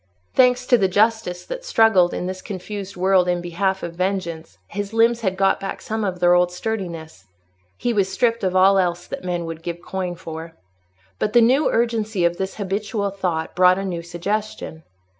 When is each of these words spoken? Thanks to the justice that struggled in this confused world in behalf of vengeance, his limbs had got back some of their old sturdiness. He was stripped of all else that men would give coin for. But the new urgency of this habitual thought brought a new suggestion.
Thanks 0.33 0.65
to 0.65 0.79
the 0.79 0.87
justice 0.87 1.45
that 1.45 1.63
struggled 1.63 2.11
in 2.11 2.25
this 2.25 2.41
confused 2.41 2.95
world 2.95 3.27
in 3.27 3.39
behalf 3.39 3.83
of 3.83 3.93
vengeance, 3.93 4.57
his 4.65 4.93
limbs 4.93 5.21
had 5.21 5.37
got 5.37 5.59
back 5.59 5.79
some 5.79 6.03
of 6.03 6.19
their 6.19 6.33
old 6.33 6.51
sturdiness. 6.51 7.25
He 7.77 7.93
was 7.93 8.09
stripped 8.11 8.43
of 8.43 8.55
all 8.55 8.79
else 8.79 9.05
that 9.05 9.23
men 9.23 9.45
would 9.45 9.61
give 9.61 9.79
coin 9.79 10.15
for. 10.15 10.55
But 11.19 11.33
the 11.33 11.41
new 11.41 11.69
urgency 11.69 12.25
of 12.25 12.37
this 12.37 12.55
habitual 12.55 13.11
thought 13.11 13.55
brought 13.55 13.77
a 13.77 13.85
new 13.85 14.01
suggestion. 14.01 14.81